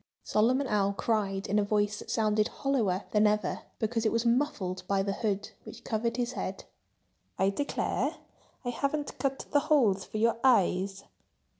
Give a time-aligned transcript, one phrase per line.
[0.23, 4.81] Solomon Owl cried in a voice that sounded hollower than ever, because it was muffled
[4.87, 6.63] by the hood, which covered his head.
[7.37, 11.03] "I declare—I haven't cut the holes for your eyes!"